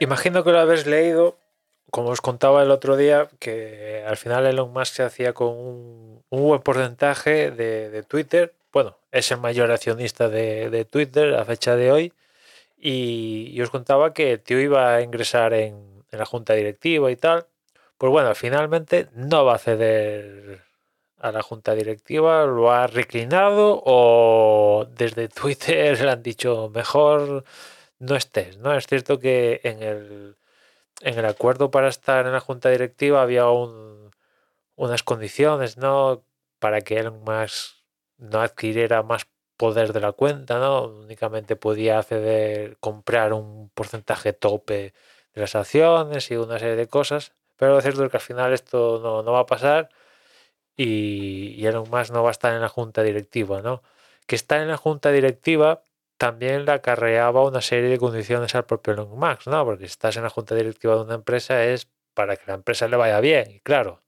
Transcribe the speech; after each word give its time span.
Imagino 0.00 0.44
que 0.44 0.52
lo 0.52 0.60
habéis 0.60 0.86
leído, 0.86 1.38
como 1.90 2.10
os 2.10 2.20
contaba 2.20 2.62
el 2.62 2.70
otro 2.70 2.96
día, 2.96 3.28
que 3.38 4.04
al 4.06 4.16
final 4.16 4.46
Elon 4.46 4.72
Musk 4.72 4.94
se 4.94 5.02
hacía 5.02 5.32
con 5.32 5.48
un, 5.48 6.22
buen 6.30 6.60
porcentaje 6.62 7.50
de, 7.50 8.02
Twitter. 8.04 8.54
Bueno, 8.72 8.96
es 9.10 9.30
el 9.32 9.38
mayor 9.38 9.70
accionista 9.72 10.28
de, 10.28 10.86
Twitter 10.90 11.34
a 11.34 11.44
fecha 11.44 11.76
de 11.76 11.90
hoy. 11.92 12.12
Y, 12.76 13.60
os 13.60 13.70
contaba 13.70 14.14
que 14.14 14.32
el 14.32 14.40
tío 14.40 14.60
iba 14.60 14.94
a 14.94 15.02
ingresar 15.02 15.52
en, 15.54 16.04
en 16.10 16.18
la 16.18 16.26
junta 16.26 16.54
directiva 16.54 17.10
y 17.10 17.16
tal. 17.16 17.46
Pues 17.98 18.12
bueno, 18.12 18.34
finalmente 18.34 19.08
no 19.14 19.44
va 19.44 19.56
a 19.56 19.58
ceder 19.58 20.62
a 21.20 21.32
la 21.32 21.42
junta 21.42 21.74
directiva, 21.74 22.44
lo 22.46 22.70
ha 22.70 22.86
reclinado 22.86 23.82
o 23.84 24.86
desde 24.96 25.28
Twitter 25.28 26.00
le 26.04 26.10
han 26.10 26.22
dicho 26.22 26.70
mejor 26.72 27.44
no 27.98 28.16
estés, 28.16 28.58
¿no? 28.58 28.74
Es 28.74 28.86
cierto 28.86 29.18
que 29.18 29.60
en 29.64 29.82
el, 29.82 30.36
en 31.00 31.18
el 31.18 31.26
acuerdo 31.26 31.70
para 31.70 31.88
estar 31.88 32.26
en 32.26 32.32
la 32.32 32.40
junta 32.40 32.70
directiva 32.70 33.22
había 33.22 33.46
unas 34.76 35.02
condiciones, 35.02 35.76
¿no? 35.78 36.24
Para 36.58 36.80
que 36.82 36.98
él 36.98 37.12
más 37.12 37.84
no 38.18 38.40
adquiriera 38.40 39.02
más 39.02 39.26
poder 39.56 39.92
de 39.92 40.00
la 40.00 40.12
cuenta, 40.12 40.58
¿no? 40.58 40.84
Únicamente 40.84 41.56
podía 41.56 41.98
acceder, 41.98 42.78
comprar 42.80 43.32
un 43.32 43.70
porcentaje 43.70 44.32
tope 44.32 44.94
de 45.34 45.40
las 45.40 45.54
acciones 45.56 46.30
y 46.30 46.36
una 46.36 46.58
serie 46.58 46.76
de 46.76 46.88
cosas. 46.88 47.32
Pero 47.56 47.74
lo 47.74 47.80
cierto 47.82 48.08
que 48.08 48.16
al 48.16 48.22
final 48.22 48.52
esto 48.52 49.00
no, 49.02 49.22
no 49.22 49.32
va 49.32 49.40
a 49.40 49.46
pasar 49.46 49.90
y, 50.76 51.54
y 51.58 51.66
Elon 51.66 51.90
Musk 51.90 52.12
no 52.12 52.22
va 52.22 52.30
a 52.30 52.32
estar 52.32 52.54
en 52.54 52.60
la 52.62 52.68
junta 52.68 53.02
directiva, 53.02 53.62
¿no? 53.62 53.82
Que 54.26 54.36
está 54.36 54.62
en 54.62 54.68
la 54.68 54.76
junta 54.76 55.10
directiva 55.12 55.82
también 56.18 56.66
le 56.66 56.72
acarreaba 56.72 57.44
una 57.44 57.62
serie 57.62 57.90
de 57.90 57.98
condiciones 57.98 58.54
al 58.54 58.66
propio 58.66 58.92
Elon 58.94 59.18
Musk, 59.18 59.46
¿no? 59.46 59.64
Porque 59.64 59.86
estás 59.86 60.16
en 60.16 60.24
la 60.24 60.30
junta 60.30 60.54
directiva 60.54 60.96
de 60.96 61.02
una 61.02 61.14
empresa 61.14 61.64
es 61.64 61.88
para 62.14 62.36
que 62.36 62.44
la 62.48 62.54
empresa 62.54 62.88
le 62.88 62.96
vaya 62.96 63.20
bien, 63.20 63.50
y 63.52 63.60
claro, 63.60 64.02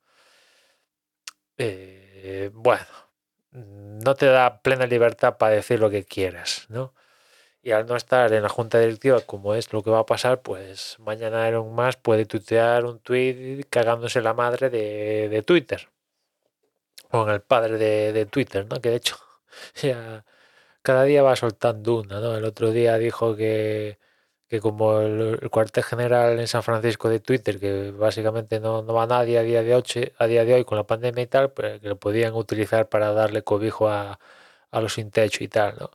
eh, 1.58 2.50
bueno, 2.55 2.86
no 3.53 4.14
te 4.14 4.27
da 4.27 4.62
plena 4.62 4.86
libertad 4.86 5.36
para 5.38 5.55
decir 5.55 5.81
lo 5.81 5.91
que 5.91 6.05
quieras, 6.05 6.66
¿no? 6.69 6.94
Y 7.62 7.72
al 7.72 7.86
no 7.86 7.97
estar 7.97 8.33
en 8.33 8.42
la 8.42 8.48
junta 8.48 8.78
directiva, 8.81 9.20
como 9.22 9.55
es 9.55 9.72
lo 9.72 9.83
que 9.83 9.91
va 9.91 10.00
a 10.00 10.06
pasar, 10.06 10.42
pues 10.42 10.97
mañana 11.00 11.48
Elon 11.48 11.75
Musk 11.75 12.00
puede 12.00 12.27
tuitear 12.27 12.84
un 12.86 13.00
tweet 13.00 13.64
cagándose 13.70 14.22
la 14.22 14.34
madre 14.34 14.70
de, 14.70 15.42
Twitter. 15.47 15.91
O 17.11 17.25
en 17.25 17.31
el 17.34 17.42
padre 17.42 17.77
de, 17.78 18.12
de 18.12 18.27
Twitter, 18.27 18.66
¿no? 18.70 18.81
Que 18.81 18.91
de 18.91 18.97
hecho 18.97 19.16
ya 19.83 20.25
cada 20.82 21.04
día 21.04 21.22
va 21.22 21.36
soltando 21.36 22.00
una, 22.00 22.20
¿no? 22.20 22.36
El 22.36 22.44
otro 22.44 22.70
día 22.72 22.98
dijo 22.98 23.36
que, 23.36 23.98
que 24.48 24.60
como 24.60 25.00
el, 25.00 25.50
cuartel 25.50 25.84
general 25.84 26.38
en 26.40 26.48
San 26.48 26.62
Francisco 26.62 27.08
de 27.08 27.20
Twitter, 27.20 27.60
que 27.60 27.92
básicamente 27.92 28.60
no, 28.60 28.82
no 28.82 28.94
va 28.94 29.06
nadie 29.06 29.38
a 29.38 29.42
día, 29.42 29.62
de 29.62 29.74
hoy, 29.74 29.84
a 30.18 30.26
día 30.26 30.44
de 30.44 30.54
hoy 30.54 30.64
con 30.64 30.78
la 30.78 30.86
pandemia 30.86 31.22
y 31.24 31.26
tal, 31.26 31.52
pues 31.52 31.80
que 31.80 31.88
lo 31.88 31.98
podían 31.98 32.34
utilizar 32.34 32.88
para 32.88 33.12
darle 33.12 33.42
cobijo 33.42 33.88
a, 33.88 34.18
a 34.70 34.80
los 34.80 34.94
sin 34.94 35.10
techo 35.10 35.44
y 35.44 35.48
tal, 35.48 35.76
¿no? 35.78 35.90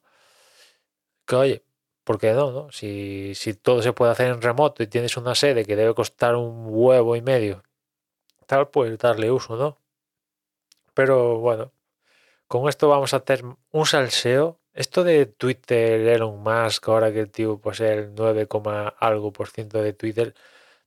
Que 1.26 1.36
oye, 1.36 1.64
¿por 2.04 2.20
qué 2.20 2.34
no, 2.34 2.52
no? 2.52 2.72
Si, 2.72 3.34
si 3.36 3.54
todo 3.56 3.82
se 3.82 3.94
puede 3.94 4.12
hacer 4.12 4.28
en 4.32 4.42
remoto 4.42 4.84
y 4.84 4.88
tienes 4.88 5.18
una 5.18 5.36
sede 5.36 5.66
que 5.66 5.76
debe 5.76 5.94
costar 5.96 6.36
un 6.36 6.66
huevo 6.68 7.16
y 7.16 7.22
medio, 7.22 7.64
tal, 8.48 8.70
pues 8.70 8.98
darle 9.00 9.32
uso, 9.32 9.58
¿no? 9.58 9.80
Pero 10.94 11.40
bueno, 11.40 11.72
con 12.48 12.70
esto 12.70 12.90
vamos 12.90 13.14
a 13.14 13.18
hacer 13.18 13.44
un 13.72 13.86
salseo 13.86 14.60
esto 14.76 15.04
de 15.04 15.26
Twitter, 15.26 16.02
Elon 16.08 16.42
Musk, 16.44 16.88
ahora 16.90 17.12
que 17.12 17.22
el 17.22 17.32
tío 17.32 17.60
posee 17.60 17.94
el 17.94 18.16
9, 18.16 18.48
algo 19.00 19.34
por 19.34 19.48
ciento 19.50 19.82
de 19.82 19.94
Twitter, 19.94 20.36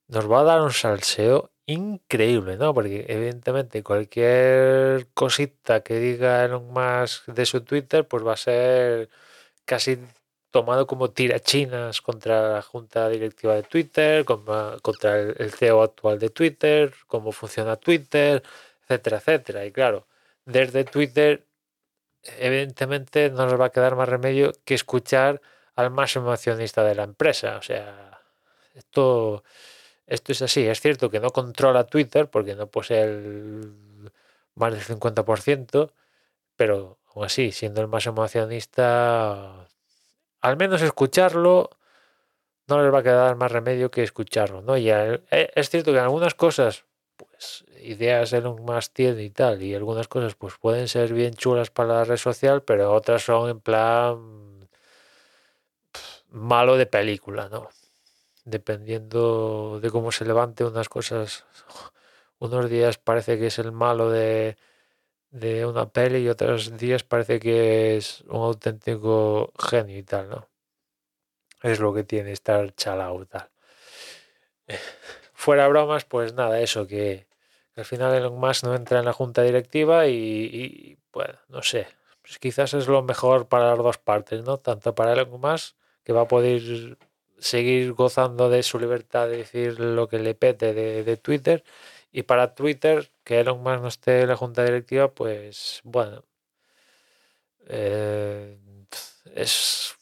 nos 0.08 0.30
va 0.30 0.40
a 0.40 0.44
dar 0.44 0.62
un 0.62 0.72
salseo 0.72 1.50
increíble, 1.66 2.56
¿no? 2.56 2.74
Porque 2.74 3.06
evidentemente 3.08 3.82
cualquier 3.82 5.08
cosita 5.14 5.82
que 5.82 5.98
diga 6.00 6.44
Elon 6.44 6.68
Musk 6.68 7.26
de 7.28 7.46
su 7.46 7.62
Twitter, 7.62 8.06
pues 8.08 8.26
va 8.26 8.34
a 8.34 8.36
ser 8.36 9.10
casi 9.64 9.98
tomado 10.50 10.86
como 10.86 11.10
tirachinas 11.10 12.00
contra 12.00 12.54
la 12.54 12.62
junta 12.62 13.08
directiva 13.10 13.54
de 13.54 13.62
Twitter, 13.64 14.24
contra 14.24 15.20
el 15.20 15.52
CEO 15.52 15.82
actual 15.82 16.18
de 16.18 16.30
Twitter, 16.30 16.94
cómo 17.06 17.32
funciona 17.32 17.76
Twitter, 17.76 18.42
etcétera, 18.82 19.18
etcétera. 19.18 19.66
Y 19.66 19.72
claro, 19.72 20.06
desde 20.46 20.84
Twitter 20.84 21.46
evidentemente 22.22 23.30
no 23.30 23.46
nos 23.46 23.60
va 23.60 23.66
a 23.66 23.70
quedar 23.70 23.96
más 23.96 24.08
remedio 24.08 24.52
que 24.64 24.74
escuchar 24.74 25.40
al 25.76 25.90
máximo 25.90 26.30
accionista 26.32 26.84
de 26.84 26.94
la 26.94 27.04
empresa. 27.04 27.56
O 27.56 27.62
sea, 27.62 28.20
esto, 28.74 29.44
esto 30.06 30.32
es 30.32 30.42
así. 30.42 30.66
Es 30.66 30.80
cierto 30.80 31.10
que 31.10 31.20
no 31.20 31.30
controla 31.30 31.84
Twitter 31.84 32.28
porque 32.28 32.54
no 32.54 32.66
posee 32.68 33.02
el 33.02 34.12
más 34.54 34.72
del 34.72 34.82
50%, 34.82 35.92
pero 36.56 36.98
aún 37.14 37.24
así, 37.24 37.52
siendo 37.52 37.80
el 37.80 37.88
máximo 37.88 38.22
accionista, 38.22 39.68
al 40.40 40.56
menos 40.56 40.82
escucharlo 40.82 41.70
no 42.68 42.82
les 42.82 42.92
va 42.92 42.98
a 42.98 43.02
quedar 43.02 43.36
más 43.36 43.50
remedio 43.50 43.90
que 43.90 44.02
escucharlo, 44.02 44.60
¿no? 44.60 44.76
Y 44.76 44.90
eh, 44.90 45.22
es 45.30 45.70
cierto 45.70 45.92
que 45.92 45.98
en 45.98 46.04
algunas 46.04 46.34
cosas 46.34 46.84
pues 47.18 47.64
ideas 47.82 48.32
Elon 48.32 48.62
Musk 48.62 48.92
tiene 48.94 49.22
y 49.24 49.30
tal, 49.30 49.62
y 49.62 49.74
algunas 49.74 50.08
cosas 50.08 50.34
pues 50.36 50.54
pueden 50.58 50.88
ser 50.88 51.12
bien 51.12 51.34
chulas 51.34 51.70
para 51.70 51.94
la 51.94 52.04
red 52.04 52.16
social, 52.16 52.62
pero 52.62 52.94
otras 52.94 53.22
son 53.24 53.50
en 53.50 53.60
plan 53.60 54.68
malo 56.30 56.76
de 56.76 56.86
película, 56.86 57.48
¿no? 57.48 57.68
Dependiendo 58.44 59.80
de 59.80 59.90
cómo 59.90 60.12
se 60.12 60.24
levante 60.24 60.64
unas 60.64 60.88
cosas, 60.88 61.44
unos 62.38 62.70
días 62.70 62.98
parece 62.98 63.38
que 63.38 63.48
es 63.48 63.58
el 63.58 63.72
malo 63.72 64.10
de, 64.10 64.56
de 65.30 65.66
una 65.66 65.90
peli 65.90 66.18
y 66.20 66.28
otros 66.28 66.76
días 66.78 67.04
parece 67.04 67.40
que 67.40 67.96
es 67.96 68.22
un 68.28 68.42
auténtico 68.42 69.52
genio 69.58 69.98
y 69.98 70.02
tal, 70.02 70.30
¿no? 70.30 70.48
Es 71.62 71.80
lo 71.80 71.92
que 71.92 72.04
tiene 72.04 72.32
estar 72.32 72.74
chalao 72.74 73.26
tal. 73.26 73.50
Fuera 75.40 75.68
bromas, 75.68 76.04
pues 76.04 76.34
nada, 76.34 76.60
eso 76.60 76.88
que 76.88 77.28
al 77.76 77.84
final 77.84 78.12
Elon 78.12 78.40
Musk 78.40 78.64
no 78.64 78.74
entra 78.74 78.98
en 78.98 79.04
la 79.04 79.12
junta 79.12 79.42
directiva 79.44 80.08
y, 80.08 80.98
bueno, 81.12 81.38
no 81.48 81.62
sé, 81.62 81.86
pues 82.22 82.40
quizás 82.40 82.74
es 82.74 82.88
lo 82.88 83.02
mejor 83.04 83.46
para 83.46 83.68
las 83.70 83.78
dos 83.78 83.98
partes, 83.98 84.42
¿no? 84.42 84.58
Tanto 84.58 84.96
para 84.96 85.12
Elon 85.12 85.40
Musk, 85.40 85.76
que 86.02 86.12
va 86.12 86.22
a 86.22 86.28
poder 86.28 86.98
seguir 87.38 87.92
gozando 87.92 88.50
de 88.50 88.64
su 88.64 88.80
libertad 88.80 89.28
de 89.28 89.36
decir 89.38 89.78
lo 89.78 90.08
que 90.08 90.18
le 90.18 90.34
pete 90.34 90.74
de, 90.74 91.16
Twitter, 91.18 91.62
y 92.10 92.24
para 92.24 92.56
Twitter, 92.56 93.12
que 93.22 93.38
Elon 93.38 93.62
Musk 93.62 93.80
no 93.80 93.88
esté 93.88 94.22
en 94.22 94.28
la 94.30 94.36
junta 94.36 94.64
directiva, 94.64 95.12
pues 95.12 95.82
bueno, 95.84 96.24
eh, 97.68 98.58
es 99.36 99.94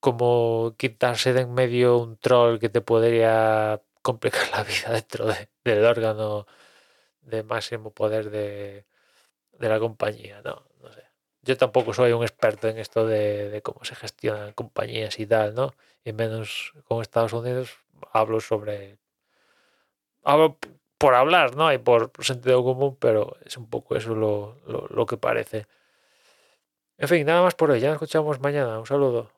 como 0.00 0.74
quitarse 0.76 1.32
de 1.32 1.42
en 1.42 1.54
medio 1.54 1.98
un 1.98 2.16
troll 2.16 2.58
que 2.58 2.68
te 2.68 2.80
podría 2.80 3.80
complicar 4.06 4.48
la 4.52 4.62
vida 4.62 4.92
dentro 4.92 5.26
del 5.64 5.84
órgano 5.84 6.46
de 7.22 7.42
máximo 7.42 7.90
poder 7.90 8.30
de, 8.30 8.86
la 9.58 9.80
compañía, 9.80 10.40
¿no? 10.44 10.62
No 10.80 10.92
sé. 10.92 11.02
Yo 11.42 11.56
tampoco 11.56 11.92
soy 11.92 12.12
un 12.12 12.22
experto 12.22 12.68
en 12.68 12.78
esto 12.78 13.04
de, 13.04 13.60
cómo 13.64 13.84
se 13.84 13.96
gestionan 13.96 14.52
compañías 14.52 15.18
y 15.18 15.26
tal, 15.26 15.54
¿no? 15.56 15.74
Y 16.04 16.12
menos 16.12 16.72
con 16.86 17.02
Estados 17.02 17.32
Unidos 17.32 17.78
hablo 18.12 18.40
sobre... 18.40 18.98
Hablo 20.22 20.56
por 20.98 21.14
hablar, 21.14 21.56
¿no? 21.56 21.72
Y 21.72 21.78
por 21.78 22.12
sentido 22.20 22.62
común, 22.62 22.96
pero 23.00 23.36
es 23.44 23.56
un 23.56 23.68
poco 23.68 23.96
eso 23.96 24.14
lo, 24.14 24.56
lo 24.66 25.06
que 25.06 25.16
parece. 25.16 25.66
En 26.98 27.08
fin, 27.08 27.26
nada 27.26 27.42
más 27.42 27.54
por 27.54 27.70
hoy. 27.70 27.80
Ya 27.80 27.88
nos 27.88 27.96
escuchamos 27.96 28.40
mañana. 28.40 28.78
Un 28.78 28.86
saludo. 28.86 29.35